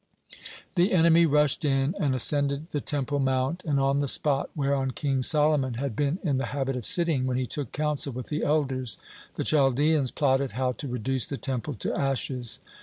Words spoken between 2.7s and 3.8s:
the Temple mount, and